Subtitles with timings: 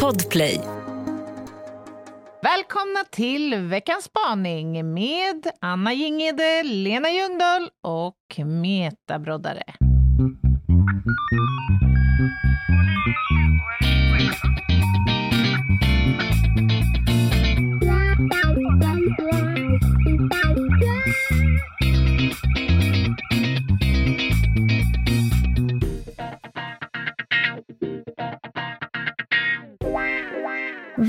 [0.00, 0.60] Podplay.
[2.42, 9.62] Välkomna till veckans spaning med Anna Jingede, Lena Ljungdahl och Meta Broddare.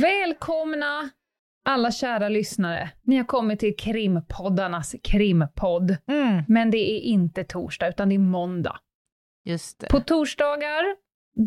[0.03, 1.09] Välkomna
[1.65, 2.89] alla kära lyssnare.
[3.03, 5.97] Ni har kommit till krimpoddarnas krimpodd.
[6.07, 8.79] Mm, Men det är inte torsdag, utan det är måndag.
[9.45, 9.87] just det.
[9.87, 10.83] På torsdagar,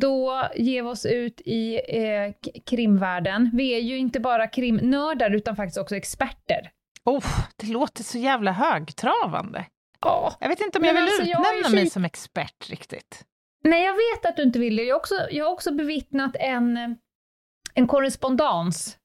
[0.00, 2.32] då ger vi oss ut i eh,
[2.66, 3.50] krimvärlden.
[3.54, 6.70] Vi är ju inte bara krimnördar, utan faktiskt också experter.
[7.04, 7.24] Oh,
[7.56, 9.66] det låter så jävla högtravande.
[10.00, 10.34] Ja.
[10.40, 13.24] Jag vet inte om jag vill alltså, jag utnämna mig kik- som expert riktigt.
[13.64, 14.82] Nej, jag vet att du inte vill det.
[14.82, 16.88] Jag har också, jag har också bevittnat en, eh,
[17.76, 18.98] en korrespondens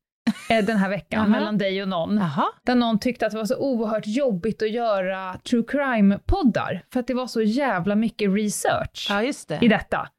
[0.50, 2.18] eh, den här veckan mellan dig och någon.
[2.18, 2.46] Jaha.
[2.66, 7.08] Där någon tyckte att det var så oerhört jobbigt att göra true crime-poddar, för att
[7.08, 9.66] det var så jävla mycket research Ja, det.
[9.66, 10.10] i detta.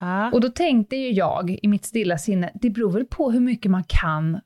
[0.00, 0.30] Ja.
[0.32, 3.70] Och då tänkte ju jag i mitt stilla sinne, det beror väl på hur mycket
[3.70, 4.40] man kan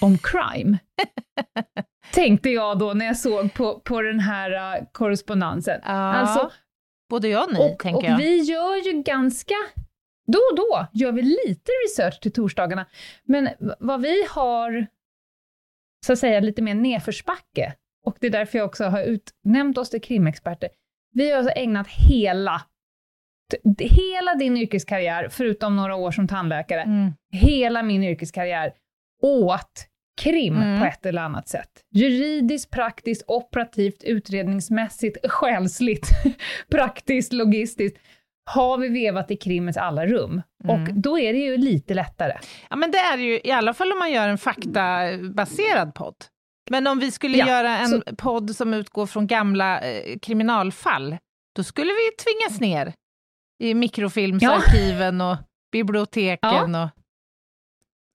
[0.00, 0.78] om crime.
[2.12, 5.80] tänkte jag då när jag såg på, på den här uh, korrespondensen.
[5.84, 5.90] Ja.
[5.90, 6.50] Alltså,
[7.10, 8.16] Både jag och ni, och, tänker och jag.
[8.16, 9.54] vi gör ju ganska,
[10.26, 12.86] då och då gör vi lite research till torsdagarna,
[13.24, 14.86] men vad vi har,
[16.06, 17.74] så att säga, lite mer nedförsbacke,
[18.06, 20.68] och det är därför jag också har utnämnt oss till krimexperter,
[21.14, 22.62] vi har alltså ägnat hela,
[23.78, 27.12] hela din yrkeskarriär, förutom några år som tandläkare, Mm.
[27.32, 28.72] hela min yrkeskarriär
[29.22, 29.86] åt
[30.22, 30.80] krim Mm.
[30.80, 31.70] på ett eller annat sätt.
[31.90, 36.06] Juridiskt, praktiskt, operativt, utredningsmässigt, själsligt,
[36.70, 37.98] praktiskt, logistiskt
[38.50, 40.42] har vi vevat i krimets alla rum.
[40.64, 40.82] Mm.
[40.82, 42.32] Och då är det ju lite lättare.
[42.70, 46.14] Ja, men det är det ju i alla fall om man gör en faktabaserad podd.
[46.70, 51.16] Men om vi skulle Ja, göra en så- podd som utgår från gamla eh, kriminalfall,
[51.56, 52.92] då skulle vi tvingas ner
[53.62, 55.36] i mikrofilmsarkiven och
[55.72, 56.74] biblioteken.
[56.74, 56.88] Och,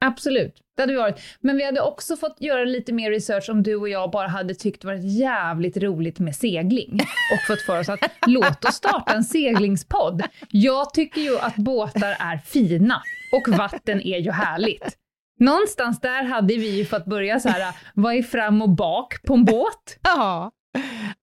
[0.05, 1.19] Absolut, det hade vi varit.
[1.39, 4.55] Men vi hade också fått göra lite mer research om du och jag bara hade
[4.55, 6.99] tyckt det varit jävligt roligt med segling
[7.33, 10.23] och fått för oss att låt oss starta en seglingspodd.
[10.49, 14.97] Jag tycker ju att båtar är fina och vatten är ju härligt.
[15.39, 19.33] Någonstans där hade vi ju fått börja så här, vad är fram och bak på
[19.33, 19.99] en båt?
[20.03, 20.51] ja.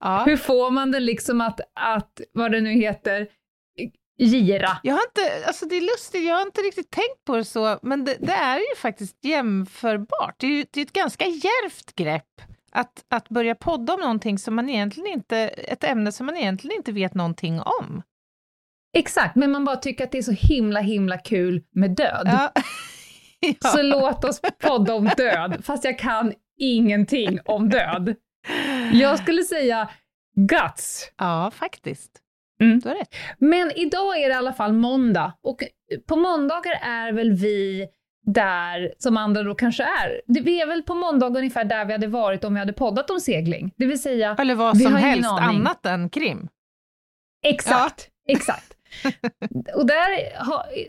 [0.01, 0.23] Ja.
[0.27, 3.27] Hur får man den liksom att, att vad det nu heter,
[4.17, 4.79] gira?
[4.83, 7.79] Jag har inte, alltså det är lustigt, jag har inte riktigt tänkt på det så,
[7.83, 10.35] men det, det är ju faktiskt jämförbart.
[10.39, 12.41] Det är ju det är ett ganska djärvt grepp
[12.73, 16.77] att, att börja podda om någonting som man egentligen inte, ett ämne som man egentligen
[16.77, 18.03] inte vet någonting om.
[18.97, 22.23] Exakt, men man bara tycker att det är så himla himla kul med död.
[22.25, 22.53] Ja.
[23.61, 23.69] ja.
[23.69, 28.15] Så låt oss podda om död, fast jag kan ingenting om död.
[28.93, 29.91] Jag skulle säga
[30.37, 31.13] guts.
[31.19, 32.24] ja, faktiskt.
[32.61, 32.79] Mm.
[32.81, 33.15] Du har rätt.
[33.39, 35.63] Men idag är det i alla fall måndag och
[36.09, 37.87] på måndagar är väl vi
[38.27, 40.21] där som andra då kanske är.
[40.27, 43.21] Vi är väl på måndag ungefär där vi hade varit om vi hade poddat om
[43.21, 43.71] segling.
[43.77, 45.57] Det vill säga, Eller vad Vi som helst aning.
[45.61, 46.49] annat än krim.
[47.45, 48.75] exakt, exakt.
[49.75, 50.09] Och där,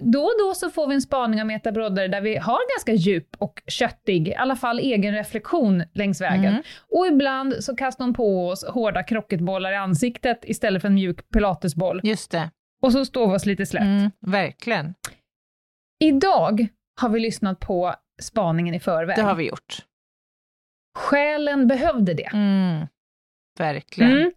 [0.02, 2.94] då och då så får vi en spaning av Meta Brodder där vi har ganska
[2.94, 6.46] djup och köttig, i alla fall egen reflektion längs vägen.
[6.46, 6.64] Mm.
[6.90, 11.30] Och ibland så kastar hon på oss hårda krocketbollar i ansiktet istället för en mjuk
[11.30, 12.02] pilatesboll.
[12.04, 12.52] Just det.
[12.82, 13.84] Och så står vi oss lite slätt.
[13.84, 14.94] Mm, verkligen.
[16.04, 16.68] Idag
[17.02, 19.16] har vi lyssnat på spaningen i förväg.
[19.16, 19.86] Det har vi gjort.
[20.98, 22.30] Själen behövde det.
[22.34, 22.88] Mm,
[23.60, 24.12] verkligen.
[24.12, 24.32] Mm.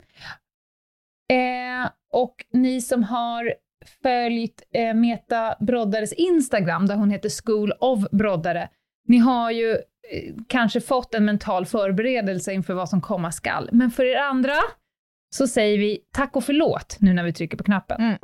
[1.33, 3.55] Eh, och ni som har
[4.03, 8.69] följt eh, Meta Broddares Instagram, där hon heter School of Broddare,
[9.09, 13.69] ni har ju eh, kanske fått en mental förberedelse inför vad som komma skall.
[13.73, 14.55] Men för er andra
[15.31, 18.01] så säger vi tack och förlåt nu när vi trycker på knappen.
[18.01, 18.19] Mm.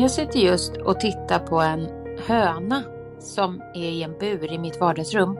[0.00, 1.88] Jag sitter just och tittar på en
[2.26, 2.82] höna
[3.18, 5.34] som är i en bur i mitt vardagsrum.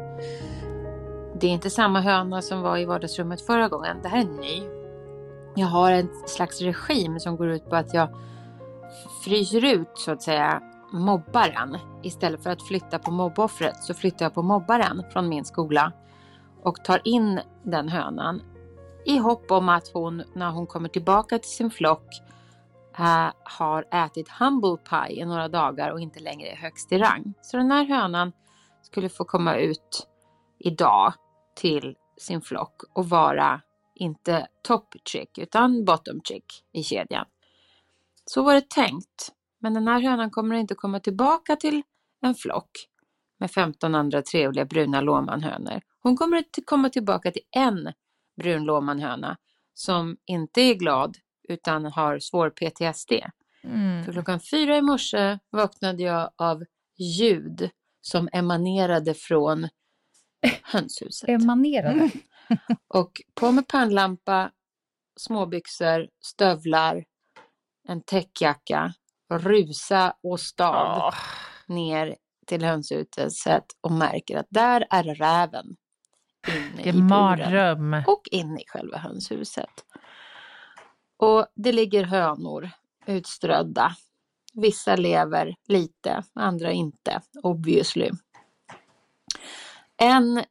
[1.40, 3.96] Det är inte samma höna som var i vardagsrummet förra gången.
[4.02, 4.62] Det här är ny.
[5.56, 8.08] Jag har en slags regim som går ut på att jag
[9.24, 10.62] fryser ut så att säga
[10.92, 11.78] mobbaren.
[12.02, 15.92] Istället för att flytta på mobboffret så flyttar jag på mobbaren från min skola
[16.62, 18.42] och tar in den hönan
[19.04, 22.22] i hopp om att hon när hon kommer tillbaka till sin flock
[23.44, 27.34] har ätit humble pie i några dagar och inte längre är högst i rang.
[27.42, 28.32] Så den här hönan
[28.82, 30.08] skulle få komma ut
[30.58, 31.12] idag
[31.56, 33.60] till sin flock och vara
[33.94, 37.24] inte top chick utan bottom chick i kedjan.
[38.24, 39.32] Så var det tänkt.
[39.60, 41.82] Men den här hönan kommer inte komma tillbaka till
[42.22, 42.70] en flock
[43.38, 45.80] med 15 andra trevliga bruna låmanhönor.
[46.02, 47.92] Hon kommer att komma tillbaka till en
[48.36, 49.36] brun låmanhöna
[49.74, 51.16] som inte är glad
[51.48, 53.12] utan har svår PTSD.
[53.64, 54.04] Mm.
[54.04, 56.64] För klockan fyra i morse vaknade jag av
[56.98, 59.68] ljud som emanerade från
[60.62, 61.28] hönshuset.
[61.28, 62.10] Emanerade.
[62.88, 64.50] Och på med pannlampa,
[65.16, 67.04] småbyxor, stövlar,
[67.88, 68.94] en täckjacka,
[69.30, 71.14] rusa och stav Åh,
[71.66, 72.16] ner
[72.46, 75.76] till hönshuset och märker att där är räven
[76.48, 78.02] inne det i är buren mardröm.
[78.06, 79.84] och inne i själva hönshuset.
[81.18, 82.70] Och det ligger hönor
[83.06, 83.96] utströdda.
[84.54, 88.10] Vissa lever lite, andra inte, obviously.
[89.96, 90.44] En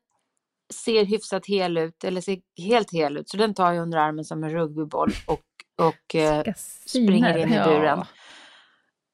[0.74, 4.26] ser hyfsat hel ut, eller ser helt hel ut, så den tar jag under armen
[4.26, 5.46] som en rugbyboll och,
[5.86, 6.54] och eh,
[6.86, 8.06] springer in i buren.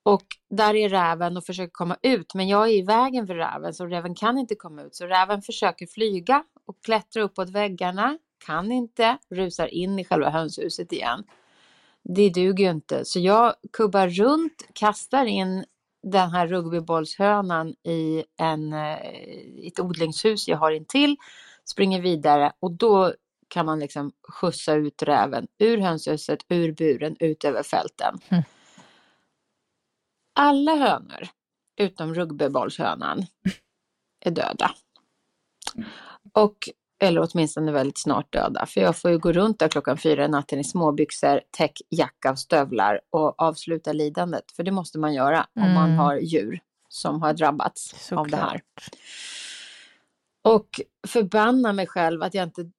[0.03, 3.73] Och där är räven och försöker komma ut, men jag är i vägen för räven
[3.73, 4.95] så räven kan inte komma ut.
[4.95, 10.91] Så räven försöker flyga och klättra uppåt väggarna, kan inte, rusar in i själva hönshuset
[10.91, 11.23] igen.
[12.03, 15.65] Det duger ju inte, så jag kubbar runt, kastar in
[16.03, 18.97] den här rugbybollshönan i en, eh,
[19.67, 21.17] ett odlingshus jag har intill,
[21.65, 23.13] springer vidare och då
[23.47, 28.19] kan man liksom skjutsa ut räven ur hönshuset, ur buren, ut över fälten.
[28.29, 28.44] Mm.
[30.35, 31.27] Alla hönor,
[31.77, 33.25] utom rugbybollshönan,
[34.19, 34.71] är döda.
[36.33, 36.69] Och,
[37.07, 38.65] eller åtminstone väldigt snart döda.
[38.65, 42.39] För jag får ju gå runt där klockan fyra i natten i småbyxor, täckjacka och
[42.39, 44.51] stövlar och avsluta lidandet.
[44.55, 45.97] För det måste man göra om man Mm.
[45.97, 46.59] har djur
[46.89, 48.45] som har drabbats av det här.
[48.45, 48.89] Såklart.
[50.41, 52.71] Och förbanna mig själv att jag inte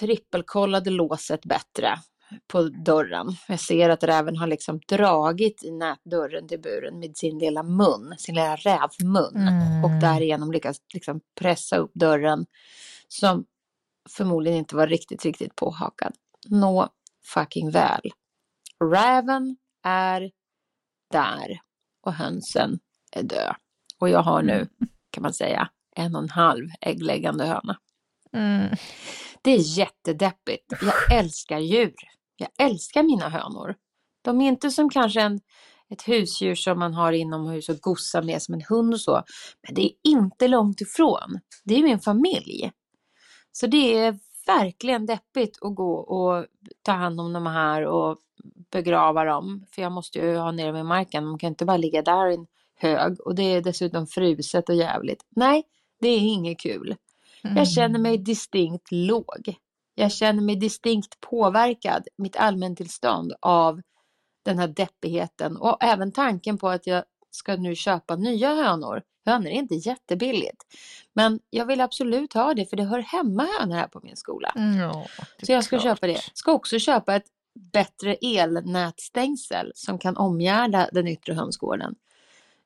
[0.00, 1.98] trippelkollade låset bättre
[2.46, 3.26] på dörren.
[3.48, 8.14] Jag ser att räven har liksom dragit i nätdörren till buren med sin lilla mun,
[8.18, 9.36] sin lilla rävmun.
[9.36, 9.84] Mm.
[9.84, 12.46] Och därigenom lyckas liksom pressa upp dörren
[13.08, 13.44] som
[14.10, 16.12] förmodligen inte var riktigt, riktigt påhakad.
[16.48, 16.88] Nå
[17.34, 18.10] fucking väl.
[18.84, 20.30] Räven är
[21.10, 21.60] där
[22.02, 22.78] och hönsen
[23.12, 23.54] är död.
[23.98, 24.68] Och jag har nu,
[25.10, 27.78] kan man säga, en och en halv äggläggande höna.
[28.32, 28.76] Mm.
[29.42, 30.72] Det är jättedeppigt.
[30.82, 31.94] Jag älskar djur.
[32.36, 33.74] Jag älskar mina hönor.
[34.22, 35.40] De är inte som kanske en,
[35.90, 39.22] ett husdjur som man har inomhus och gossar med som en hund och så.
[39.66, 41.40] Men det är inte långt ifrån.
[41.64, 42.72] Det är min familj.
[43.52, 46.46] Så det är verkligen deppigt att gå och
[46.82, 48.18] ta hand om de här och
[48.70, 49.66] begrava dem.
[49.70, 51.24] För jag måste ju ha ner dem i marken.
[51.24, 53.20] De kan inte bara ligga där i en hög.
[53.20, 55.26] Och det är dessutom fruset och jävligt.
[55.28, 55.64] Nej,
[56.00, 56.96] det är inget kul.
[57.42, 59.54] Jag känner mig distinkt låg.
[59.94, 63.80] Jag känner mig distinkt påverkad, mitt allmäntillstånd av
[64.44, 69.02] den här deppigheten och även tanken på att jag ska nu köpa nya hönor.
[69.26, 70.62] Hönor är inte jättebilligt,
[71.12, 74.52] men jag vill absolut ha det för det hör hemma hönor här på min skola.
[74.56, 75.06] Mm, ja,
[75.38, 75.82] är Så jag ska klart.
[75.82, 76.20] köpa det.
[76.34, 77.26] Ska också köpa ett
[77.72, 81.94] bättre elnätstängsel som kan omgärda den yttre hönsgården.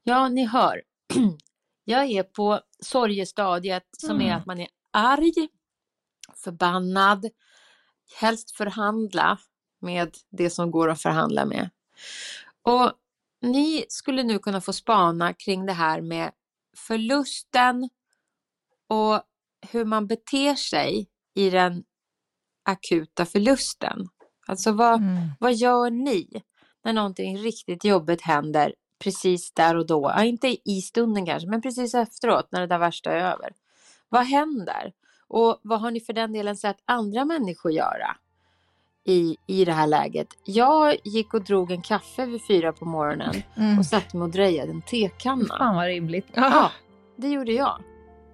[0.03, 0.83] Ja, ni hör.
[1.85, 4.37] Jag är på sorgestadiet som är Mm.
[4.39, 5.49] att man är arg,
[6.35, 7.27] förbannad,
[8.21, 9.39] helst förhandla
[9.81, 11.71] med det som går att förhandla med.
[12.63, 12.93] Och
[13.47, 16.31] ni skulle nu kunna få spana kring det här med
[16.77, 17.89] förlusten
[18.89, 19.23] och
[19.71, 21.85] hur man beter sig i den
[22.65, 24.09] akuta förlusten.
[24.47, 25.29] Alltså vad, Mm.
[25.41, 26.43] vad gör ni
[26.85, 30.03] när någonting riktigt jobbigt händer precis där och då?
[30.17, 33.53] Ja, inte i stunden kanske, men precis efteråt när det där värsta är över.
[34.09, 34.93] Vad händer?
[35.29, 38.17] Och vad har ni för den delen sett andra människor göra
[39.07, 40.27] i, i det här läget?
[40.45, 43.79] Jag gick och drog en kaffe vid fyra på morgonen Mm.
[43.79, 45.57] och satte mig och drejade en tekanna.
[45.59, 46.27] Fan vad rimligt.
[46.35, 46.71] Ja,
[47.17, 47.83] det gjorde jag.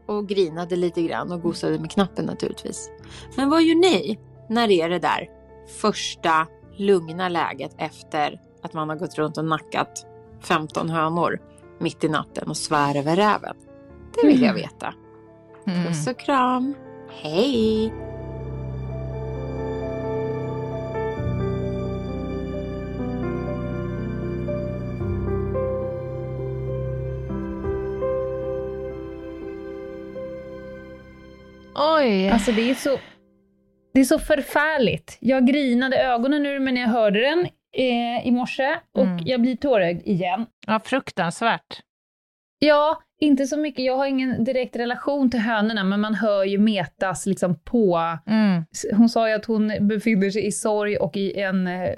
[0.06, 2.90] Och grinade lite grann och gosade med knappen naturligtvis.
[3.36, 5.28] Men vad gör ni när det är det där
[5.80, 10.06] första lugna läget efter att man har gått runt och nackat
[10.40, 11.40] 15 hönor
[11.80, 13.56] mitt i natten och svär över räven?
[14.22, 14.94] Det vill jag veta.
[15.66, 15.86] Mm.
[15.86, 16.74] Puss och kram.
[17.22, 17.92] Hej!
[31.96, 32.28] Oj!
[32.28, 32.98] Alltså det är så,
[33.94, 35.16] det är så förfärligt.
[35.20, 37.46] Jag grinade ögonen ur mig när jag hörde den.
[37.76, 39.18] eh, i morse och Mm.
[39.26, 40.46] jag blir tårögd igen.
[40.66, 41.80] Ja, fruktansvärt.
[42.58, 43.84] Ja, inte så mycket.
[43.84, 48.00] Jag har ingen direkt relation till hönorna, men man hör ju metas liksom på...
[48.26, 48.64] Mm.
[48.96, 51.90] Hon sa ju att hon befinner sig i sorg och i en eh,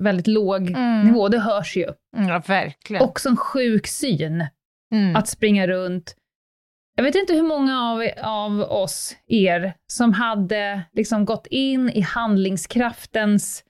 [0.00, 1.02] väldigt låg Mm.
[1.06, 1.28] nivå.
[1.28, 1.86] Det hörs ju.
[2.16, 3.02] Ja, verkligen.
[3.02, 4.46] Också en sjuk syn
[4.92, 5.16] mm.
[5.16, 6.16] att springa runt.
[6.94, 12.00] Jag vet inte hur många av, av oss, er, som hade liksom gått in i
[12.00, 13.64] handlingskraftens...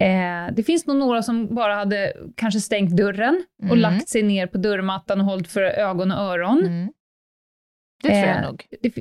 [0.00, 3.78] Eh, det finns nog några som bara hade kanske stängt dörren och Mm.
[3.78, 6.58] lagt sig ner på dörrmattan och hållit för ögon och öron.
[6.66, 6.92] Mm.
[8.02, 8.66] Det tror jag Eh, nog.
[8.82, 8.92] Det,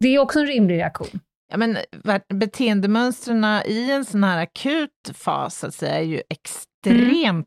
[0.00, 1.20] det är också en rimlig reaktion.
[1.52, 1.76] Ja, men
[2.34, 6.71] beteendemönstren i en sån här akut fas så att säga, är ju extremt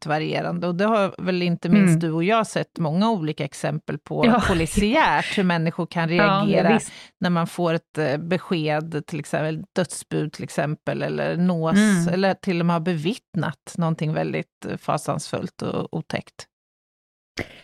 [0.06, 2.00] varierande och det har väl inte minst Mm.
[2.00, 4.42] du och jag sett många olika exempel på Ja.
[4.48, 6.92] polisiärt, hur människor kan Ja, reagera visst.
[7.20, 12.13] när man får ett eh, besked, till exempel dödsbud till exempel, eller nås, Mm.
[12.13, 16.46] eller till och med har bevittnat någonting väldigt eh, fasansfullt och otäckt.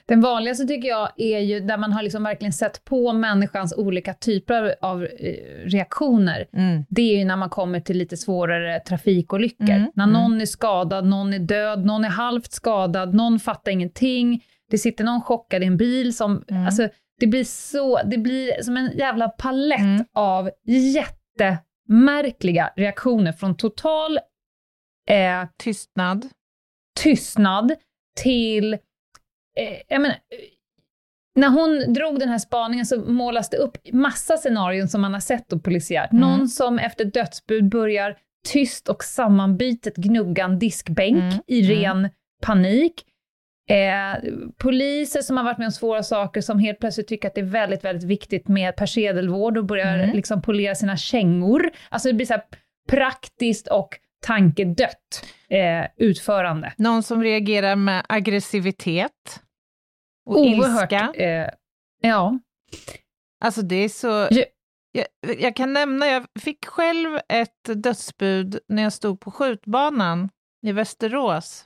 [0.05, 4.13] Den vanligaste tycker jag är ju där man har liksom verkligen sett på människans olika
[4.13, 5.09] typer av eh,
[5.65, 6.45] reaktioner.
[6.53, 6.85] Mm.
[6.89, 9.69] Det är ju när man kommer till lite svårare trafikolyckor.
[9.69, 10.13] Mm, När mm.
[10.13, 14.43] någon är skadad, någon är död, någon är halvt skadad, någon fattar ingenting.
[14.71, 16.43] Det sitter någon chockad i en bil som...
[16.49, 16.65] Mm.
[16.65, 17.99] Alltså, det blir så...
[18.05, 20.05] Det blir som en jävla palett Mm.
[20.13, 24.17] av jättemärkliga reaktioner från total
[25.09, 26.27] eh, Tystnad.
[26.99, 27.71] tystnad
[28.21, 28.77] till...
[29.59, 30.37] Eh, jag menar, eh,
[31.35, 35.21] när hon drog den här spaningen så målas det upp massa scenarion som man har
[35.21, 36.11] sett då polisiärt.
[36.11, 36.21] Mm.
[36.21, 38.17] Någon som efter dödsbud börjar
[38.47, 41.33] tyst och sammanbitet gnugga en diskbänk Mm.
[41.47, 41.77] i Mm.
[42.03, 42.09] ren
[42.41, 43.05] panik.
[43.69, 44.23] Eh,
[44.57, 47.45] poliser som har varit med om svåra saker som helt plötsligt tycker att det är
[47.45, 50.15] väldigt, väldigt viktigt med persedelvård och börjar Mm.
[50.15, 51.71] liksom polera sina kängor.
[51.89, 52.37] Alltså det blir så
[52.89, 53.89] praktiskt och
[54.21, 56.73] tankedött eh, utförande.
[56.77, 59.41] Någon som reagerar med aggressivitet
[60.25, 60.91] och Oerhört.
[60.91, 61.13] ilska.
[61.23, 61.49] Eh,
[62.01, 62.39] ja.
[63.43, 64.27] Alltså det är så...
[64.31, 64.43] Ja.
[64.93, 65.05] Jag,
[65.39, 70.29] jag kan nämna, jag fick själv ett dödsbud när jag stod på skjutbanan
[70.67, 71.65] i Västerås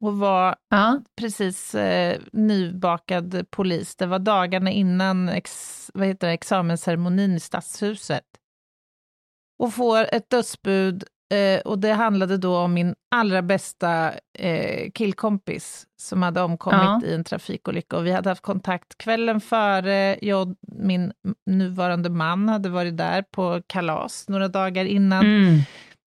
[0.00, 1.02] och var ja.
[1.16, 3.96] precis eh, nybakad polis.
[3.96, 8.24] Det var dagarna innan ex, vad heter det, examensceremonin i Stadshuset.
[9.58, 15.86] Och får ett dödsbud eh, och det handlade då om min allra bästa eh, killkompis
[16.00, 17.02] som hade omkommit Ja.
[17.04, 17.96] i en trafikolycka.
[17.96, 20.18] Och vi hade haft kontakt kvällen före.
[20.22, 21.12] Jag, min
[21.50, 25.26] nuvarande man hade varit där på kalas några dagar innan.
[25.26, 25.58] Mm.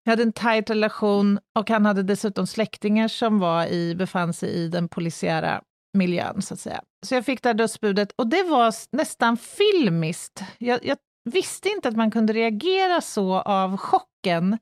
[0.04, 4.48] Jag hade en tajt relation och han hade dessutom släktingar som var i, befann sig
[4.48, 5.62] i den polisiära
[5.98, 6.80] miljön, så att säga.
[7.06, 10.44] Så jag fick det här dödsbudet och det var nästan filmiskt.
[10.58, 10.96] Jag, jag
[11.30, 14.58] visste inte att man kunde reagera så av chocken.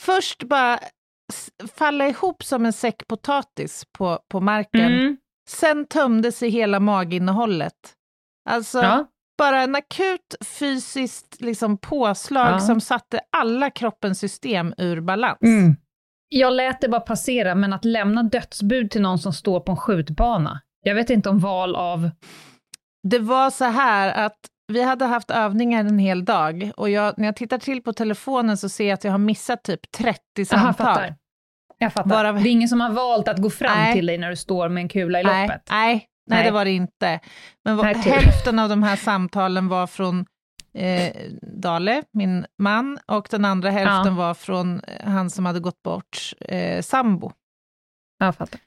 [0.00, 0.78] Först bara
[1.74, 4.92] falla ihop som en säck potatis på, på marken.
[4.92, 5.16] Mm.
[5.48, 7.74] Sen tömde sig hela maginnehållet.
[8.50, 9.06] Alltså, Ja.
[9.38, 12.60] bara en akut fysiskt liksom, påslag Ja.
[12.60, 15.38] som satte alla kroppens system ur balans.
[15.42, 15.76] Mm.
[16.28, 19.76] Jag lät det bara passera, men att lämna dödsbud till någon som står på en
[19.78, 20.60] skjutbana.
[20.84, 22.10] Jag vet inte om val av...
[23.08, 27.26] Det var så här att vi hade haft övningar en hel dag och jag, när
[27.26, 30.44] jag tittar till på telefonen så ser jag att jag har missat typ 30 Aha,
[30.44, 30.74] samtal.
[30.86, 31.14] fattar.
[31.78, 32.10] Jag fattar.
[32.10, 33.94] Varav- Det är ingen som har valt att gå fram Nej.
[33.94, 35.62] till dig när du står med en kula i nej, loppet.
[35.70, 36.44] nej, nej, Nej.
[36.44, 37.20] det var det inte.
[37.64, 38.10] Men tur.
[38.10, 40.26] hälften av de här samtalen var från
[40.74, 45.82] eh, Dale, min man, och den andra hälften var från eh, han som hade gått
[45.82, 47.32] bort, eh, sambo.
[48.18, 48.60] Jag fattar.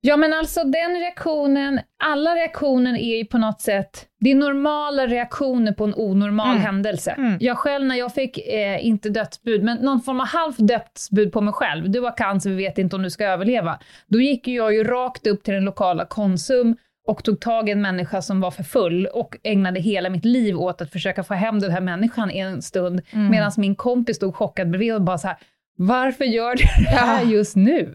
[0.00, 5.06] Ja, men alltså den reaktionen, alla reaktioner är ju på något sätt, det är normala
[5.06, 6.62] reaktioner på en onormal Mm.
[6.62, 7.10] händelse.
[7.18, 7.36] Mm.
[7.40, 11.40] Jag själv när jag fick, eh, inte dödsbud, men någon form av halvt dödsbud på
[11.40, 13.78] mig själv, du har cancer, vi vet inte om du ska överleva.
[14.06, 16.76] Då gick jag ju rakt upp till den lokala Konsum
[17.06, 20.60] och tog tag i en människa som var för full och ägnade hela mitt liv
[20.60, 23.30] åt att försöka få hem den här människan en stund, Mm.
[23.30, 25.36] medan min kompis stod chockad bredvid och bara så här,
[25.78, 27.94] varför gör du det här just nu?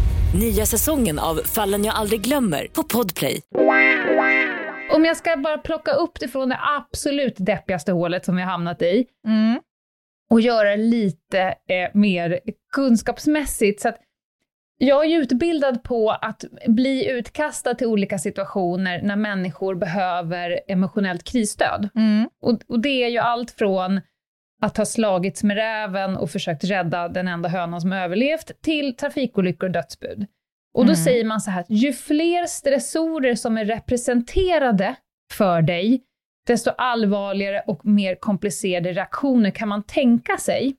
[0.39, 3.41] Nya säsongen av Fallen jag aldrig glömmer på Podplay.
[4.95, 8.51] Om jag ska bara plocka upp det från det absolut deppigaste hålet som vi har
[8.51, 9.59] hamnat i Mm.
[10.29, 12.39] och göra lite eh, mer
[12.73, 13.81] kunskapsmässigt.
[13.81, 13.97] Så att
[14.77, 21.89] jag är utbildad på att bli utkastad till olika situationer när människor behöver emotionellt krisstöd.
[21.95, 22.29] Mm.
[22.41, 24.01] Och, och det är ju allt från
[24.61, 29.67] att ha slagits med räven och försökt rädda den enda hönan som överlevt, till trafikolyckor
[29.67, 30.25] och dödsbud.
[30.73, 30.95] Och då Mm.
[31.03, 34.95] säger man så här, ju fler stressorer som är representerade
[35.33, 36.01] för dig,
[36.47, 40.75] desto allvarligare och mer komplicerade reaktioner kan man tänka sig.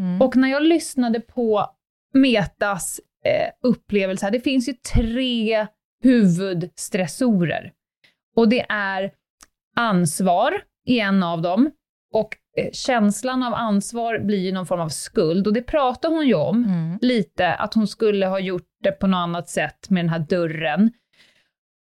[0.00, 0.22] Mm.
[0.22, 1.66] Och när jag lyssnade på
[2.14, 5.66] Metas eh, upplevelse, det finns ju tre
[6.02, 7.72] huvudstressorer.
[8.36, 9.10] Och det är
[9.76, 11.70] ansvar i en av dem,
[12.12, 16.26] och eh, känslan av ansvar blir ju någon form av skuld, och det pratar hon
[16.26, 16.98] ju om Mm.
[17.02, 20.90] lite, att hon skulle ha gjort det på något annat sätt med den här dörren.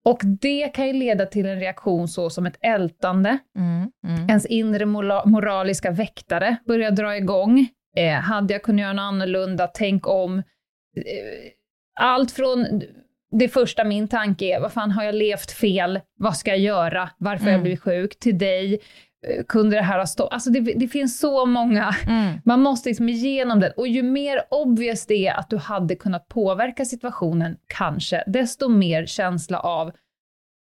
[0.06, 3.92] Och det kan ju leda till en reaktion så som ett ältande, Mm.
[4.08, 4.30] Mm.
[4.30, 7.68] ens inre mola- moraliska väktare börjar dra igång.
[7.98, 9.68] Eh, hade jag kunnat göra något annorlunda?
[9.68, 10.38] Tänk om.
[10.40, 10.44] Eh,
[12.00, 12.82] allt från
[13.32, 16.00] det första min tanke är, vad fan har jag levt fel?
[16.20, 17.10] Vad ska jag göra?
[17.18, 17.64] Varför har jag Mm.
[17.64, 18.20] blivit sjuk?
[18.20, 18.80] Till dig?
[19.28, 20.34] Eh, kunde det här ha stått?
[20.34, 22.34] Alltså det, det finns så många Mm.
[22.46, 23.72] man måste liksom igenom det.
[23.72, 29.06] Och ju mer obvious det är att du hade kunnat påverka situationen, kanske, desto mer
[29.06, 29.92] känsla av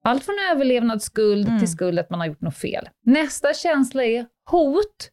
[0.03, 1.59] allt från överlevnadsskuld Mm.
[1.59, 2.89] till skuld att man har gjort något fel.
[3.05, 5.09] Nästa känsla är hot.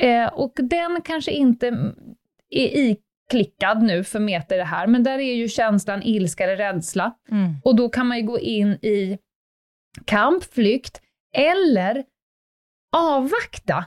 [0.00, 1.66] Eh, och den kanske inte
[2.50, 2.96] är
[3.30, 7.12] iklickad nu för Meta i det här, men där är ju känslan ilska eller rädsla.
[7.30, 7.54] Mm.
[7.64, 9.18] Och då kan man ju gå in i
[10.04, 11.00] kamp, flykt
[11.36, 12.04] eller
[12.92, 13.84] avvakta.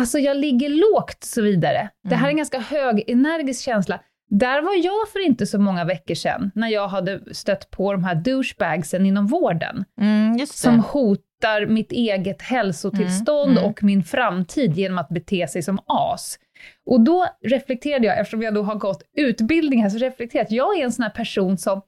[0.00, 1.88] Alltså jag ligger lågt och så vidare.
[2.08, 4.00] Det här är en ganska hög energisk känsla.
[4.30, 8.04] Där var jag för inte så många veckor sedan, när jag hade stött på de
[8.04, 10.36] här douchebagsen inom vården, Mm.
[10.36, 10.58] Just det.
[10.58, 13.70] som hotar mitt eget hälsotillstånd Mm, mm.
[13.70, 16.38] och min framtid genom att bete sig som as.
[16.86, 20.72] Och då reflekterade jag, eftersom jag då har gått utbildning här, så reflekterade jag att
[20.74, 21.82] jag är en sån här person som,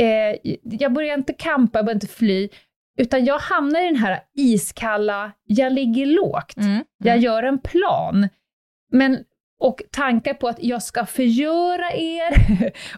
[0.00, 2.48] eh, jag börjar inte kampa, jag börjar inte fly,
[2.98, 6.56] utan jag hamnar i den här iskalla, jag ligger lågt.
[6.56, 6.84] Mm.
[7.04, 8.28] Jag gör en plan.
[8.92, 9.18] Men,
[9.60, 12.32] och tankar på att jag ska förgöra er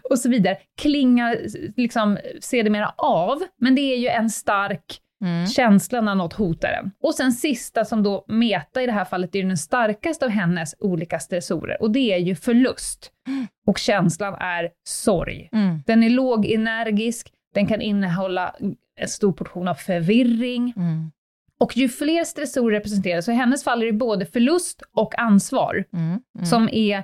[0.09, 1.37] och så vidare klingar
[1.77, 3.43] liksom sedermera av.
[3.57, 5.47] Men det är ju en stark Mm.
[5.47, 6.91] känsla när något hotar en.
[7.03, 10.75] Och sen sista som då Meta i det här fallet är den starkaste av hennes
[10.79, 13.11] olika stressorer och det är ju förlust.
[13.67, 15.49] Och känslan är sorg.
[15.51, 15.81] Mm.
[15.87, 18.55] Den är lågenergisk, den kan innehålla
[18.95, 20.73] en stor portion av förvirring.
[20.75, 21.11] Mm.
[21.59, 25.83] Och ju fler stressorer representeras, så i hennes fall är det både förlust och ansvar,
[25.93, 26.19] Mm.
[26.35, 26.45] Mm.
[26.45, 27.03] som är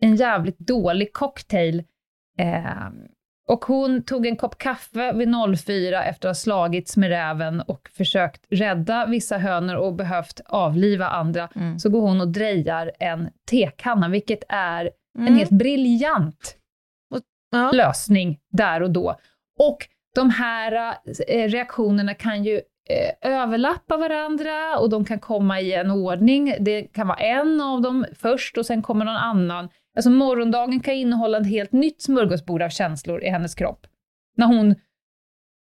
[0.00, 1.84] en jävligt dålig cocktail.
[2.38, 2.88] Eh,
[3.48, 7.90] och hon tog en kopp kaffe vid 04 efter att ha slagits med räven och
[7.96, 11.48] försökt rädda vissa hönor och behövt avliva andra.
[11.54, 11.78] Mm.
[11.78, 14.84] Så går hon och drejar en tekanna, vilket är
[15.18, 15.34] en Mm.
[15.38, 16.56] helt briljant
[17.52, 17.70] Ja.
[17.72, 19.16] lösning där och då.
[19.58, 19.78] Och
[20.14, 20.96] de här
[21.28, 26.54] eh, reaktionerna kan ju eh, överlappa varandra och de kan komma i en ordning.
[26.60, 29.68] Det kan vara en av dem först och sen kommer någon annan.
[29.96, 33.86] Alltså morgondagen kan innehålla ett helt nytt smörgåsbord av känslor i hennes kropp.
[34.36, 34.74] När hon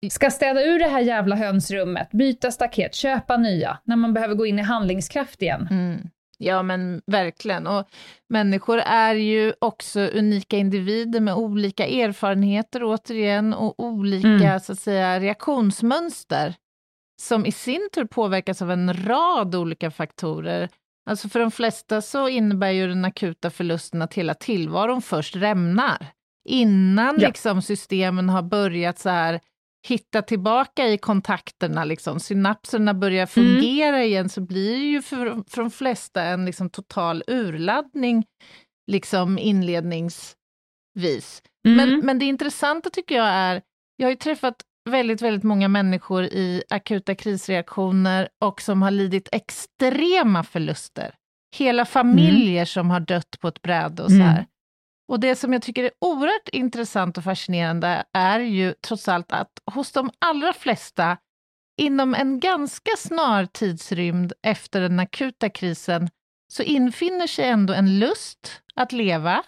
[0.09, 4.45] ska städa ur det här jävla hönsrummet, byta staket, köpa nya, när man behöver gå
[4.45, 5.67] in i handlingskraft igen.
[5.71, 6.09] Mm.
[6.37, 7.67] Ja, men verkligen.
[7.67, 7.87] Och
[8.29, 14.59] människor är ju också unika individer med olika erfarenheter återigen och olika Mm.
[14.59, 16.55] så att säga, reaktionsmönster
[17.21, 20.69] som i sin tur påverkas av en rad olika faktorer.
[21.09, 26.07] Alltså för de flesta så innebär ju den akuta förlusten att hela tillvaron först rämnar.
[26.49, 27.27] Innan Ja.
[27.27, 29.39] liksom systemen har börjat så här
[29.87, 32.19] hitta tillbaka i kontakterna, liksom.
[32.19, 37.23] synapserna börjar fungera igen, så blir det ju för, för de flesta en liksom total
[37.27, 38.25] urladdning
[38.91, 40.35] liksom inledningsvis.
[41.63, 42.05] Men, Mm.
[42.05, 43.61] men det intressanta tycker jag är,
[43.97, 44.55] jag har ju träffat
[44.89, 51.15] väldigt, väldigt många människor i akuta krisreaktioner och som har lidit extrema förluster.
[51.57, 54.27] Hela familjer som har dött på ett bräde och så Mm.
[54.27, 54.45] här.
[55.07, 59.51] Och det som jag tycker är oerhört intressant och fascinerande är ju trots allt att
[59.71, 61.17] hos de allra flesta
[61.81, 66.09] inom en ganska snar tidsrymd efter den akuta krisen
[66.53, 69.43] så infinner sig ändå en lust att leva,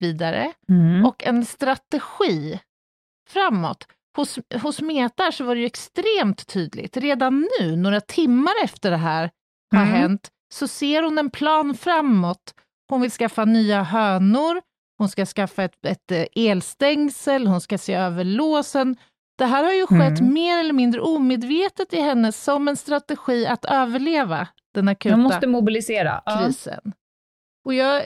[0.00, 1.04] vidare Mm.
[1.06, 2.60] och en strategi
[3.30, 3.86] framåt.
[4.16, 6.96] Hos, hos Meta så var det ju extremt tydligt.
[6.96, 9.30] Redan nu, några timmar efter det här
[9.70, 9.94] har Mm.
[9.94, 12.54] hänt, så ser hon en plan framåt.
[12.90, 14.60] Hon vill skaffa nya hönor,
[14.98, 18.96] hon ska skaffa ett, ett eh, elstängsel, hon ska se över låsen.
[19.38, 20.32] Det här har ju skett Mm.
[20.32, 25.46] mer eller mindre omedvetet i henne som en strategi att överleva den akuta Jag måste
[25.46, 26.22] mobilisera.
[26.26, 26.42] Ja.
[26.46, 26.92] krisen.
[27.64, 28.02] Och jag,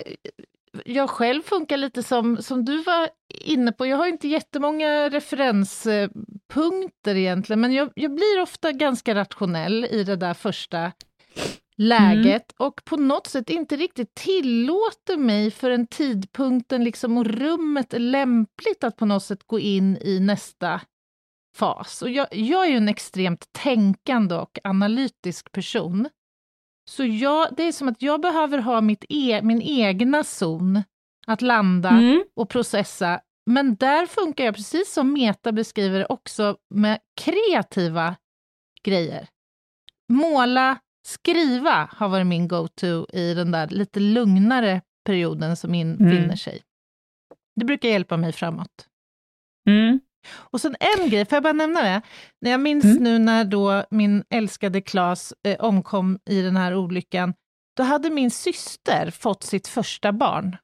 [0.84, 7.14] jag själv funkar lite som, som du var inne på, jag har inte jättemånga referenspunkter
[7.16, 10.92] egentligen, men jag, jag blir ofta ganska rationell i det där första
[11.88, 17.94] läget och på något sätt inte riktigt tillåter mig för en tidpunkten liksom och rummet
[17.94, 20.80] är lämpligt att på något sätt gå in i nästa
[21.56, 22.02] fas.
[22.02, 26.08] Och jag, jag är ju en extremt tänkande och analytisk person.
[26.90, 30.82] Så jag, det är som att jag behöver ha mitt e, min egna zon
[31.26, 32.24] att landa Mm.
[32.36, 33.20] och processa.
[33.46, 38.16] Men där funkar jag, precis som Meta beskriver också med kreativa
[38.82, 39.28] grejer.
[40.08, 46.36] Måla, skriva har varit min go-to i den där lite lugnare perioden som infinner Mm.
[46.36, 46.62] sig.
[47.56, 48.86] Det brukar hjälpa mig framåt.
[49.68, 50.00] Mm.
[50.34, 52.02] Och sen en grej, får jag bara nämna det?
[52.40, 53.02] När jag minns Mm.
[53.02, 57.34] nu när då min älskade Klas eh, omkom i den här olyckan,
[57.76, 60.56] då hade min syster fått sitt första barn.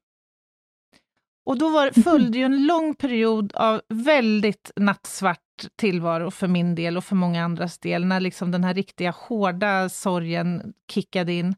[1.49, 6.97] Och då var, följde ju en lång period av väldigt nattsvart tillvaro för min del
[6.97, 11.55] och för många andras del, när liksom den här riktiga hårda sorgen kickade in.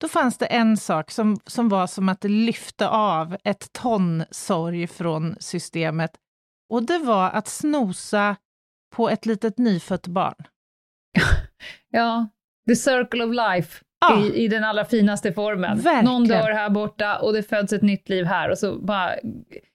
[0.00, 4.24] Då fanns det en sak som, som var som att det lyfte av ett ton
[4.30, 6.10] sorg från systemet
[6.70, 8.36] och det var att snosa
[8.96, 10.44] på ett litet nyfött barn.
[11.90, 12.28] Ja,
[12.68, 14.20] the circle of life Ja.
[14.24, 15.76] i, i den allra finaste formen.
[15.78, 16.04] Verkligen.
[16.04, 19.10] Någon dör här borta och det föds ett nytt liv här och så bara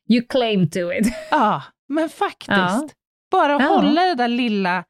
[0.10, 1.08] you claim to it.
[1.32, 2.50] Ja, men faktiskt.
[2.50, 2.90] Ja.
[3.32, 4.84] Bara hålla det där lilla,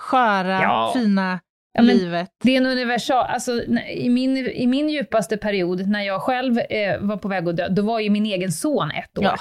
[0.00, 0.90] sköra, Ja.
[0.94, 1.40] fina
[1.74, 2.28] Ja, livet.
[2.44, 7.00] Det är en universal, alltså i min, i min djupaste period när jag själv eh,
[7.00, 9.40] var på väg att dö, då var ju min egen son ett år.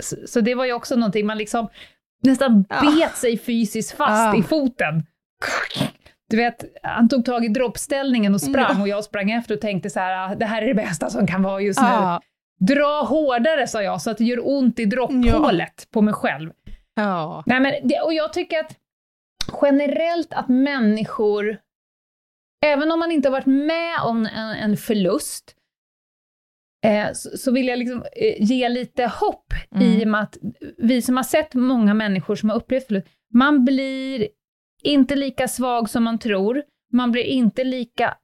[0.00, 1.68] Så, så det var ju också någonting man liksom
[2.22, 5.02] nästan bet sig fysiskt fast i foten.
[6.30, 8.80] Du vet, han tog tag i droppställningen och sprang Ja.
[8.82, 11.26] och jag sprang efter och tänkte så här, "Ah, det här är det bästa som
[11.26, 11.86] kan vara just nu.
[11.86, 12.20] Ja,
[12.60, 16.50] Dra hårdare, sa jag, så att det gör ont i dropphålet på mig själv.
[16.94, 17.42] ja.
[17.46, 18.76] Nej, men det, och jag tycker att
[19.62, 21.58] generellt att människor,
[22.66, 25.54] även om man inte har varit med om en, en förlust,
[26.84, 30.00] eh, så, så vill jag liksom, eh, ge lite hopp i Mm.
[30.02, 30.36] och med att
[30.78, 34.28] vi som har sett många människor som har upplevt förlust, man blir
[34.82, 36.62] inte lika svag som man tror,
[36.92, 38.14] man blir inte lika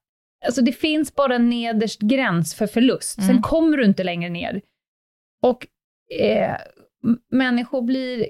[0.46, 3.42] Alltså det finns bara en nederst gräns för förlust, sen Mm.
[3.42, 4.60] kommer du inte längre ner.
[5.42, 5.66] Och
[6.20, 6.56] eh,
[7.30, 8.26] människor blir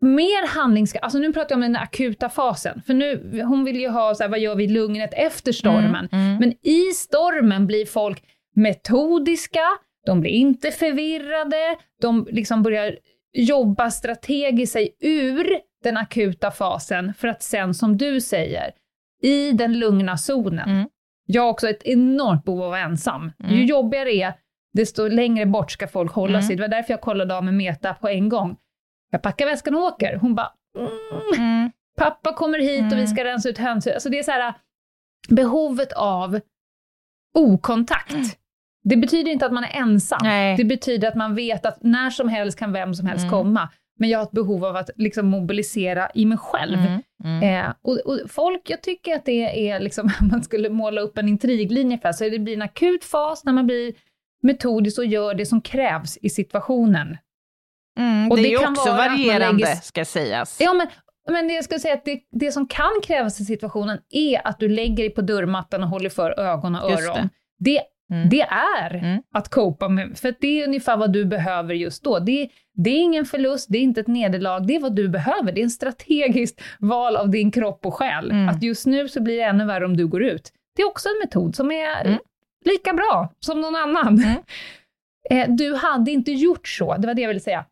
[0.00, 1.04] mer handlingskraftiga.
[1.04, 2.82] Alltså nu pratar jag om den akuta fasen.
[2.86, 6.08] För nu, hon vill ju ha så här, vad gör vi i lugnet efter stormen?
[6.12, 6.36] Mm, mm.
[6.38, 8.22] Men i stormen blir folk
[8.54, 9.64] metodiska,
[10.06, 12.96] de blir inte förvirrade, de liksom börjar
[13.32, 15.46] jobba strategiskt sig ur
[15.86, 18.70] den akuta fasen för att sen, som du säger,
[19.22, 20.70] i den lugna zonen.
[20.70, 20.88] Mm.
[21.26, 23.32] Jag har också ett enormt behov av att vara ensam.
[23.40, 23.54] Mm.
[23.54, 24.34] Ju jobbigare det är,
[24.74, 26.42] desto längre bort ska folk hålla Mm.
[26.42, 26.56] sig.
[26.56, 28.56] Det var därför jag kollade av med Meta på en gång.
[29.10, 30.16] Jag packar väskan och åker.
[30.16, 30.90] Hon bara, mm,
[31.38, 31.70] Mm.
[31.96, 33.06] pappa kommer hit och vi Mm.
[33.06, 33.86] ska rensa ut höns.
[33.86, 34.54] Alltså det är så här,
[35.28, 36.40] behovet av
[37.34, 38.38] okontakt.
[38.84, 40.18] Det betyder inte att man är ensam.
[40.22, 40.56] Nej.
[40.56, 43.30] Det betyder att man vet att när som helst kan vem som helst Mm.
[43.30, 43.68] komma.
[43.98, 46.78] Men jag har ett behov av att liksom mobilisera i mig själv.
[46.78, 47.02] Mm.
[47.24, 47.42] Mm.
[47.66, 51.18] Eh, och, och folk, jag tycker att det är liksom, om man skulle måla upp
[51.18, 53.94] en intriglinje för så det blir en akut fas när man blir
[54.42, 57.16] metodisk och gör det som krävs i situationen.
[57.98, 58.30] Mm.
[58.30, 60.58] Och det, det är kan också vara varierande, lägger- ska sägas.
[60.60, 60.86] Ja, men,
[61.30, 64.58] men det jag skulle säga att det, det som kan krävas i situationen är att
[64.58, 67.16] du lägger dig på dörrmattan och håller för ögon och öron.
[67.16, 67.28] det.
[67.58, 67.80] Det,
[68.12, 68.28] Mm.
[68.28, 69.22] det är Mm.
[69.34, 72.18] att copa med, för det är ungefär vad du behöver just då.
[72.18, 75.52] Det, det är ingen förlust, det är inte ett nederlag, det är vad du behöver.
[75.52, 78.30] Det är en strategiskt val av din kropp och själ.
[78.30, 78.48] Mm.
[78.48, 80.52] Att just nu så blir det ännu värre om du går ut.
[80.76, 82.18] Det är också en metod som är Mm.
[82.64, 84.18] lika bra som någon annan.
[84.18, 84.34] Mm.
[85.30, 87.64] Eh, Du hade inte gjort så, det var det jag ville säga.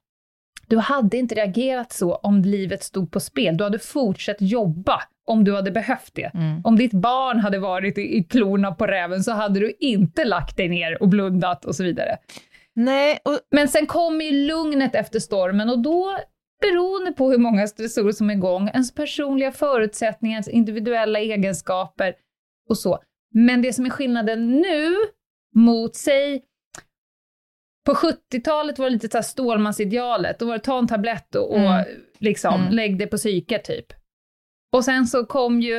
[0.67, 3.57] Du hade inte reagerat så om livet stod på spel.
[3.57, 6.31] Du hade fortsatt jobba om du hade behövt det.
[6.35, 6.61] Mm.
[6.65, 10.57] Om ditt barn hade varit i, i klorna på räven så hade du inte lagt
[10.57, 12.17] dig ner och blundat och så vidare.
[12.75, 16.19] Nej, och Men sen kommer ju lugnet efter stormen och då,
[16.61, 22.15] beroende på hur många stressorer som är igång, ens personliga förutsättningar, ens individuella egenskaper
[22.69, 22.99] och så.
[23.35, 24.95] Men det som är skillnaden nu
[25.55, 26.43] mot, säg,
[27.87, 31.51] På 70-talet var det lite så här Stålmansidealet, då var det ta en tablett och,
[31.51, 31.85] och Mm.
[32.19, 32.73] liksom Mm.
[32.75, 33.87] lägg det på psyket typ.
[34.75, 35.79] Och sen så kom ju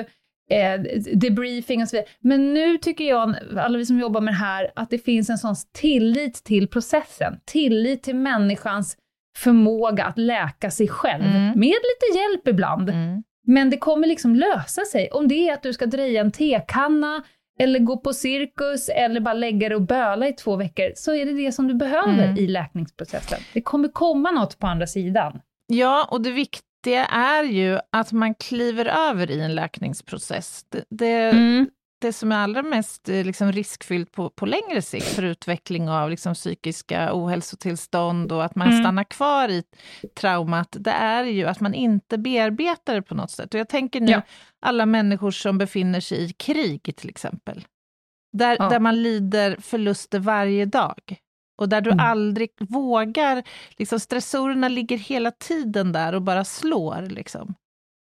[0.51, 0.81] eh,
[1.13, 2.09] debriefing och så vidare.
[2.19, 5.37] Men nu tycker jag, alla vi som jobbar med det här, att det finns en
[5.37, 7.39] sån tillit till processen.
[7.45, 8.97] Tillit till människans
[9.37, 11.23] förmåga att läka sig själv.
[11.23, 11.43] Mm.
[11.59, 12.89] Med lite hjälp ibland.
[12.89, 13.23] Mm.
[13.47, 15.09] Men det kommer liksom lösa sig.
[15.11, 17.23] Om det är att du ska dreja en tekanna,
[17.59, 21.25] eller gå på cirkus, eller bara lägga dig och böla i två veckor, så är
[21.25, 22.37] det det som du behöver Mm.
[22.37, 23.39] i läkningsprocessen.
[23.53, 25.39] Det kommer komma något på andra sidan.
[25.67, 26.61] Ja, och det viktiga
[26.93, 30.65] är ju att man kliver över i en läkningsprocess.
[30.69, 31.69] Det, det, Mm.
[32.01, 36.09] det som är allra mest eh, liksom, riskfyllt på, på längre sikt för utveckling av
[36.09, 38.83] liksom, psykiska ohälsotillstånd och att man Mm.
[38.83, 39.63] stannar kvar i
[40.19, 43.53] traumat, det är ju att man inte bearbetar det på något sätt.
[43.53, 44.21] Och jag tänker nu Ja.
[44.61, 47.65] alla människor som befinner sig i krig till exempel,
[48.37, 48.69] där, Ja.
[48.69, 51.15] där man lider förluster varje dag.
[51.57, 52.05] Och där du Mm.
[52.05, 53.43] aldrig vågar,
[53.77, 57.01] liksom stressorerna ligger hela tiden där och bara slår.
[57.09, 57.55] Liksom.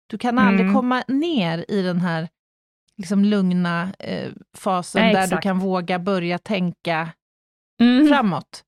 [0.07, 0.75] Du kan aldrig Mm.
[0.75, 2.29] komma ner i den här
[2.97, 5.43] liksom, lugna eh, fasen Nej, där du exakt.
[5.43, 7.09] kan våga börja tänka
[7.81, 8.07] Mm.
[8.07, 8.63] framåt.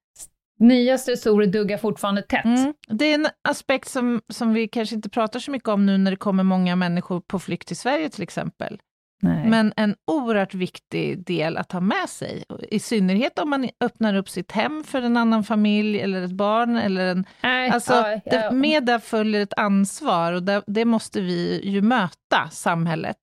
[0.60, 2.46] Nya stressorer duggar fortfarande tätt.
[2.46, 2.74] Mm.
[2.88, 6.12] Det är en aspekt som, som vi kanske inte pratar så mycket om nu när
[6.12, 8.80] det kommer många människor på flykt till Sverige till exempel.
[9.24, 9.48] Nej.
[9.48, 14.30] Men en oerhört viktig del att ha med sig, i synnerhet om man öppnar upp
[14.30, 16.78] sitt hem för en annan familj eller ett barn.
[16.78, 18.50] Eller en, Nej, alltså, ja, ja.
[18.50, 23.18] det, med det följer ett ansvar och det, det måste vi ju möta, samhället,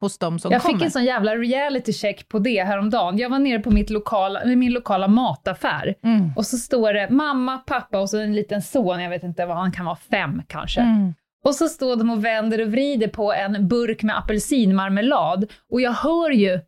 [0.00, 0.74] hos de som jag kommer.
[0.78, 3.18] fick en sån jävla reality check på det häromdagen.
[3.18, 6.30] Jag var nere på mitt lokala, min lokala mataffär Mm.
[6.36, 9.56] och så står det mamma, pappa och så en liten son, jag vet inte vad
[9.56, 10.80] han kan vara, fem kanske.
[10.80, 11.14] Mm.
[11.44, 15.92] Och så står de och vänder och vrider på en burk med apelsinmarmelad och jag
[15.92, 16.60] hör ju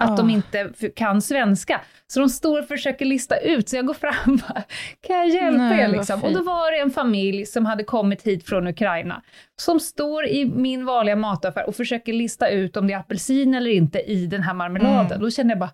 [0.00, 0.32] att de Ah.
[0.32, 1.80] inte kan svenska.
[2.06, 4.62] Så de står och försöker lista ut, så jag går fram och bara,
[5.06, 5.88] kan jag hjälpa Nej, er?
[5.88, 6.22] Liksom?
[6.24, 9.22] Och då var det en familj som hade kommit hit från Ukraina,
[9.60, 13.70] som står i min vanliga mataffär och försöker lista ut om det är apelsin eller
[13.70, 15.06] inte i den här marmeladen.
[15.06, 15.20] Mm.
[15.20, 15.72] Då kände jag bara,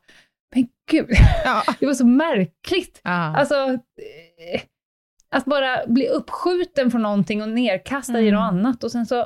[0.54, 1.06] men gud,
[1.44, 1.62] Ja.
[1.80, 3.00] det var så märkligt.
[3.04, 3.10] Ja.
[3.36, 4.60] Alltså, eh,
[5.36, 8.34] att bara bli uppskjuten från någonting och nerkastad i Mm.
[8.40, 9.16] något annat och sen så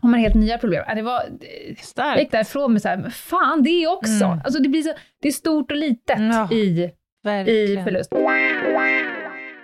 [0.00, 0.84] har man helt nya problem.
[0.88, 1.26] Ja, Det var, eh,
[1.60, 2.30] jag gick Starkt.
[2.30, 4.24] därifrån med så här, men fan det också.
[4.24, 4.38] Mm.
[4.44, 6.90] Alltså det blir så, det är stort och litet Ja, i,
[7.46, 8.12] i förlust.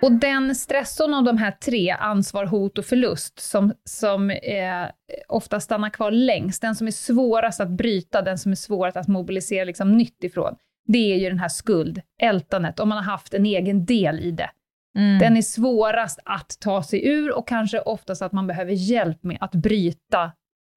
[0.01, 4.85] Och den stressorn av de här tre, ansvar, hot och förlust, som, som eh,
[5.27, 9.07] ofta stannar kvar längst, den som är svårast att bryta, den som är svårast att
[9.07, 10.55] mobilisera liksom, nytt ifrån,
[10.87, 14.31] det är ju den här skuld, ältandet, om man har haft en egen del i
[14.31, 14.49] det.
[14.97, 15.19] Mm.
[15.19, 19.37] Den är svårast att ta sig ur och kanske oftast att man behöver hjälp med
[19.41, 20.31] att bryta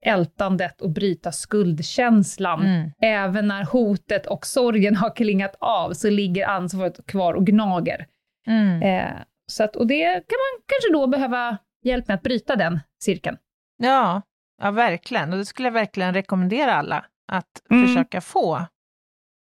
[0.06, 2.60] ältandet och bryta skuldkänslan.
[2.66, 2.90] Mm.
[3.02, 8.06] Även när hotet och sorgen har klingat av så ligger ansvaret kvar och gnager.
[8.46, 8.82] Mm.
[8.82, 9.12] Eh,
[9.52, 13.36] så att, och det kan man kanske då behöva hjälp med att bryta den cirkeln.
[13.82, 14.22] Ja,
[14.62, 15.32] ja, verkligen.
[15.32, 17.86] Och det skulle jag verkligen rekommendera alla att Mm.
[17.86, 18.66] försöka få.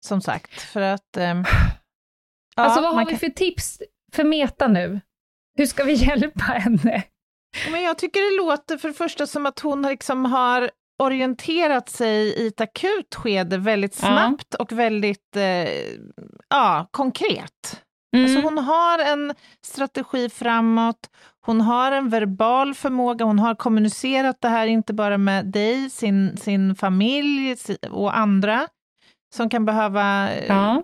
[0.07, 1.17] Som sagt, för att...
[1.17, 1.45] ehm,
[2.57, 3.83] ja, alltså vad har vi kan- för tips
[4.15, 5.01] för Meta nu?
[5.59, 7.03] Hur ska vi hjälpa henne?
[7.73, 10.71] Men jag tycker det låter för det första som att hon liksom har
[11.03, 14.07] orienterat sig i ett akut skede väldigt Ja.
[14.07, 15.69] snabbt och väldigt eh,
[16.49, 17.83] ja, konkret.
[18.17, 18.25] Mm.
[18.27, 19.35] Alltså hon har en
[19.67, 21.11] strategi framåt,
[21.47, 26.37] hon har en verbal förmåga, hon har kommunicerat det här inte bara med dig, sin,
[26.37, 27.57] sin familj
[27.91, 28.69] och andra
[29.35, 30.33] som kan behöva...
[30.33, 30.83] eh, Ja.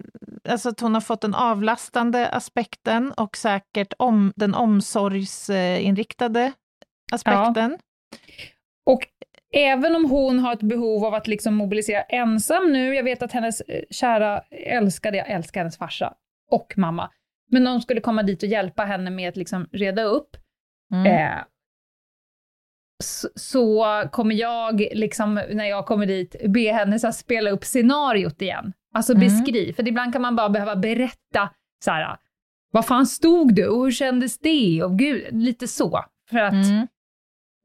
[0.48, 6.52] Alltså att hon har fått den avlastande aspekten och säkert om, den omsorgsinriktade
[7.12, 7.78] aspekten.
[8.87, 9.00] Och
[9.54, 13.32] även om hon har ett behov av att liksom mobilisera ensam nu, jag vet att
[13.32, 16.14] hennes eh, kära älskade, jag älskar hennes farsa
[16.50, 17.11] och mamma,
[17.50, 20.37] men de skulle komma dit och hjälpa henne med att liksom reda upp,
[20.92, 21.06] Mm.
[21.06, 21.38] eh,
[23.34, 28.72] så, kommer jag, liksom, när jag kommer dit, be henne så spela upp scenariot igen.
[28.94, 29.20] Alltså Mm.
[29.24, 31.50] beskriv, för ibland kan man bara behöva berätta
[31.84, 32.16] så här,
[32.72, 34.82] vad fan stod du och hur kändes det?
[34.84, 36.04] Och gud, lite så.
[36.30, 36.87] För att Mm.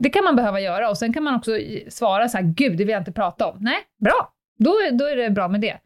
[0.04, 1.52] det kan man behöva göra och sen kan man också
[1.90, 3.58] svara så här, gud, det vill jag inte prata om.
[3.62, 5.78] Nej, bra, då, är- då är det bra med det.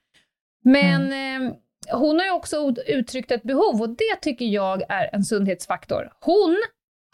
[0.63, 1.53] Men eh,
[1.97, 6.11] hon har ju också ut- uttryckt ett behov och det tycker jag är en sundhetsfaktor.
[6.21, 6.57] Hon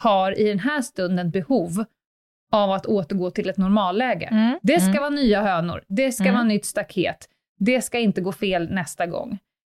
[0.01, 1.85] har i den här stunden behov
[2.53, 4.25] av att återgå till ett normalläge.
[4.31, 4.59] Mm.
[4.61, 5.01] Det ska Mm.
[5.01, 6.33] vara nya hönor, det ska Mm.
[6.33, 7.17] vara nytt staket,
[7.59, 9.37] det ska inte gå fel nästa gång.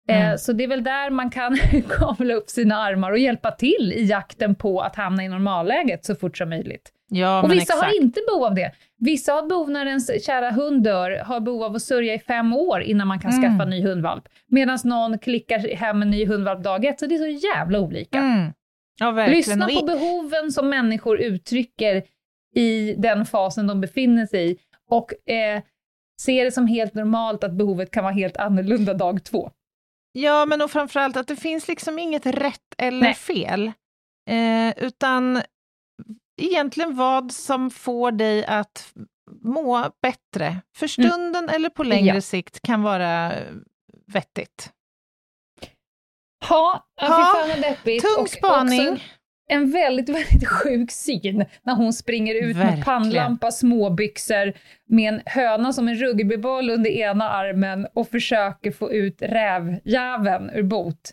[0.10, 0.32] Mm.
[0.32, 1.58] Eh, så det är väl där man kan
[1.90, 6.16] kavla upp sina armar och hjälpa till i jakten på att hamna i normalläget så
[6.16, 6.92] fort som möjligt.
[7.10, 7.84] Ja, och vissa exakt.
[7.84, 8.72] har inte behov av det.
[9.00, 12.54] Vissa har behov när ens kära hund dör, har behov av att sörja i fem
[12.54, 13.44] år innan man kan Mm.
[13.44, 14.24] skaffa en ny hundvalp.
[14.48, 18.18] Medan någon klickar hem en ny hundvalp dag ett, så det är så jävla olika.
[18.20, 18.52] Mm.
[19.00, 19.28] Ja.
[19.28, 22.04] Lyssna på behoven som människor uttrycker
[22.56, 24.58] i den fasen de befinner sig i
[24.89, 25.63] och eh,
[26.22, 29.52] se det som helt normalt att behovet kan vara helt annorlunda dag två.
[30.12, 33.13] Ja, men och framförallt att det finns liksom inget rätt eller Nej.
[33.13, 33.72] fel,
[34.30, 35.41] eh, utan
[36.41, 38.94] egentligen vad som får dig att
[39.41, 42.22] må bättre, för stunden eller på längre Ja.
[42.22, 43.32] sikt, kan vara
[44.08, 44.72] vettigt.
[46.50, 48.04] Ja, fy fan vad deppigt.
[48.06, 48.89] Tung Och spaning.
[48.91, 49.04] också
[49.50, 52.76] en väldigt, väldigt sjuk syn när hon springer ut Verkligen.
[52.76, 54.54] med pannlampa, småbyxor,
[54.90, 60.64] med en höna som en rugbyboll under ena armen och försöker få ut rävjäveln ur
[60.64, 61.12] bot.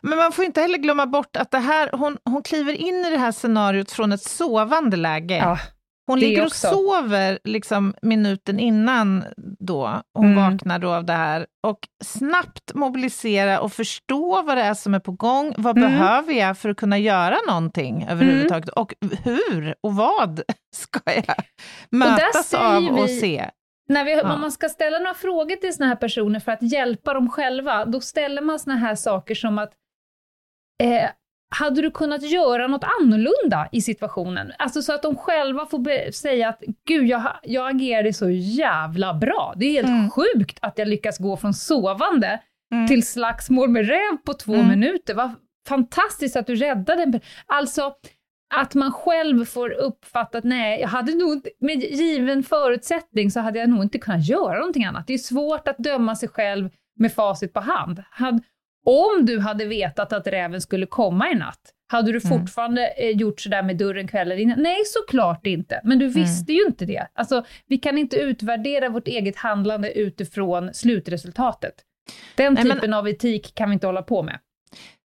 [0.00, 3.10] Men man får inte heller glömma bort att det här, hon, hon kliver in i
[3.10, 5.36] det här scenariot från ett sovande läge.
[5.36, 5.58] Ja,
[6.10, 6.66] Hon det ligger och också.
[6.68, 9.24] sover liksom minuten innan
[9.58, 10.36] då, hon Mm.
[10.52, 14.98] vaknar då av det här, och snabbt mobilisera och förstå vad det är som är
[14.98, 15.54] på gång.
[15.58, 15.90] Vad Mm.
[15.90, 18.68] behöver jag för att kunna göra någonting överhuvudtaget?
[18.68, 18.94] Och
[19.24, 20.42] hur och vad
[20.76, 21.34] ska jag
[21.90, 23.50] mötas säger av och vi- se?
[23.88, 24.34] När vi, Ja.
[24.34, 27.84] Om man ska ställa några frågor till såna här personer för att hjälpa dem själva,
[27.84, 29.72] då ställer man såna här saker som att
[30.82, 31.10] eh,
[31.50, 34.52] hade du kunnat göra något annorlunda i situationen?
[34.58, 39.54] Alltså så att de själva får säga att gud, jag, jag agerade så jävla bra.
[39.56, 40.10] Det är helt Mm.
[40.10, 42.40] sjukt att jag lyckas gå från sovande
[42.72, 42.88] Mm.
[42.88, 44.68] till slagsmål med räv på två Mm.
[44.68, 45.14] minuter.
[45.14, 45.30] Vad
[45.68, 47.94] fantastiskt att du räddade Alltså,
[48.54, 53.40] att man själv får uppfatta att nej, jag hade nog inte, med given förutsättning så
[53.40, 55.06] hade jag nog inte kunnat göra någonting annat.
[55.06, 58.02] Det är svårt att döma sig själv med facit på hand.
[58.86, 61.60] Om du hade vetat att räven skulle komma i natt,
[61.92, 62.38] hade du Mm.
[62.38, 64.62] fortfarande eh, gjort sådär med dörren kvällen innan?
[64.62, 65.80] Nej, såklart inte.
[65.84, 67.06] Men du visste ju inte det.
[67.14, 71.74] Alltså, vi kan inte utvärdera vårt eget handlande utifrån slutresultatet.
[72.36, 74.38] Den Nej, men- typen av etik kan vi inte hålla på med.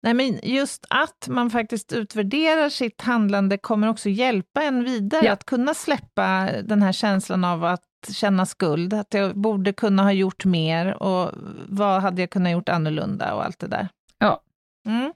[0.03, 5.31] Nej, men just att man faktiskt utvärderar sitt handlande kommer också hjälpa en vidare Ja.
[5.31, 7.81] att kunna släppa den här känslan av att
[8.13, 11.31] känna skuld, att jag borde kunna ha gjort mer och
[11.69, 13.87] vad hade jag kunnat gjort annorlunda och allt det där.
[14.17, 14.43] Ja.
[14.87, 15.13] Mm.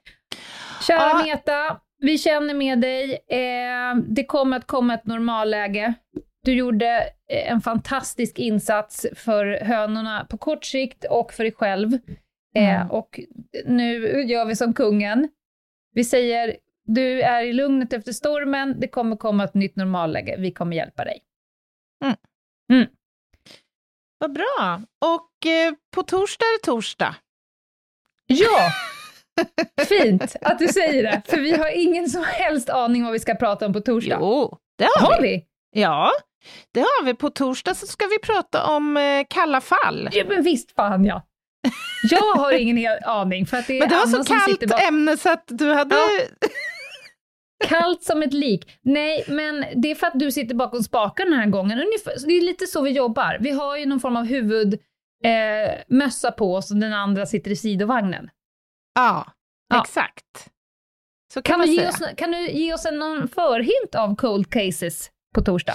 [0.86, 1.22] Kära Ja.
[1.24, 3.12] Meta, vi känner med dig.
[3.28, 5.94] Eh, det kommer att komma ett normalläge.
[6.44, 6.86] Du gjorde
[7.32, 11.92] eh, en fantastisk insats för hönorna på kort sikt och för dig själv.
[12.56, 12.90] Eh, Mm.
[12.90, 13.20] och
[13.66, 15.28] nu gör vi som kungen.
[15.94, 20.50] Vi säger, du är i lugnet efter stormen, det kommer komma ett nytt normalläge, vi
[20.52, 21.18] kommer hjälpa dig.
[24.18, 24.80] Vad bra!
[25.04, 27.14] Och eh, på torsdag är det torsdag.
[28.26, 28.70] Ja!
[29.88, 33.34] Fint att du säger det, för vi har ingen som helst aning vad vi ska
[33.34, 34.16] prata om på torsdag.
[34.20, 35.28] Jo, det har, Har vi.
[35.28, 35.44] vi?
[35.80, 36.10] Ja,
[36.74, 37.14] det har vi.
[37.14, 40.08] På torsdag så ska vi prata om eh, kalla fall.
[40.12, 41.22] Ja, men visst fan ja.
[42.10, 44.46] Jag har ingen hel aning, för att det är Men det var Anna så sitter
[44.46, 45.96] kallt bak- ämne så att du hade...
[45.96, 46.08] Ja.
[47.64, 48.78] Kallt som ett lik.
[48.82, 51.78] Nej, men det är för att du sitter bakom spaken den här gången.
[51.78, 53.36] Ungefär, det är lite så vi jobbar.
[53.40, 57.56] Vi har ju någon form av huvudmössa eh, på oss och den andra sitter i
[57.56, 58.30] sidovagnen.
[58.94, 59.26] Ja,
[59.68, 59.80] Ja.
[59.82, 60.50] exakt.
[61.34, 64.50] Så kan, Kan du, ge oss, kan du ge oss en någon förhint av cold
[64.50, 65.74] cases på torsdag?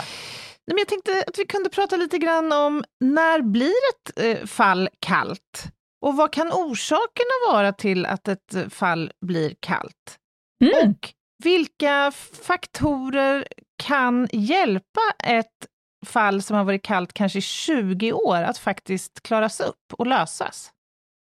[0.67, 4.45] Nej, men jag tänkte att vi kunde prata lite grann om när blir ett eh,
[4.47, 5.63] fall kallt?
[6.01, 10.17] Och vad kan orsakerna vara till att ett eh, fall blir kallt?
[10.63, 10.89] Mm.
[10.89, 11.09] Och
[11.43, 12.11] vilka
[12.43, 13.47] faktorer
[13.83, 15.67] kan hjälpa ett
[16.05, 20.71] fall som har varit kallt kanske i 20 år att faktiskt klaras upp och lösas?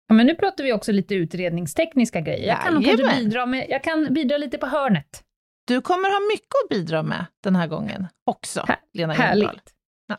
[0.08, 2.48] Ja, men nu pratar vi också lite utredningstekniska grejer.
[2.48, 5.24] Jag kan, kanske bidra, med, jag kan bidra lite på hörnet.
[5.66, 9.46] Du kommer ha mycket att bidra med den här gången också, Här- Lena Ljungdahl.
[9.46, 9.74] Härligt.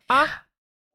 [0.08, 0.28] Ja.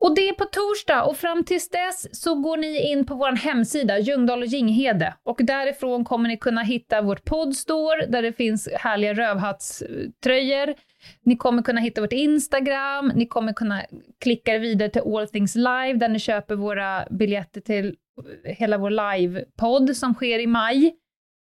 [0.01, 3.33] Och det är på torsdag och fram tills dess så går ni in på vår
[3.33, 5.15] hemsida, Ljungdahl och Ginghede.
[5.23, 10.75] Och därifrån kommer ni kunna hitta vårt poddstore där det finns härliga rövhattströjor.
[11.23, 13.83] Ni kommer kunna hitta vårt Instagram, ni kommer kunna
[14.21, 17.97] klicka er vidare till All Things Live där ni köper våra biljetter till
[18.45, 20.97] hela vår livepodd som sker i maj.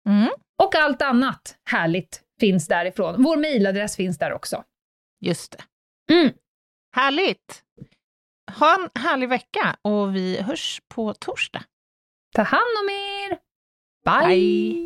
[0.08, 0.30] Mm,
[0.63, 3.23] Och allt annat härligt finns därifrån.
[3.23, 4.63] Vår mejladress finns där också.
[5.21, 5.52] just
[6.08, 6.13] det.
[6.13, 6.34] Mm.
[6.96, 7.62] Härligt!
[8.52, 11.63] Ha en härlig vecka och vi hörs på torsdag.
[12.35, 13.37] Ta hand om er!
[14.06, 14.27] Bye.
[14.27, 14.85] Bye.